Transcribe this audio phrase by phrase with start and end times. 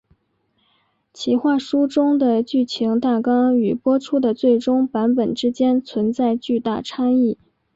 [1.13, 7.37] 企划书中的剧情大纲与播出的最终版本之间存在巨大差异。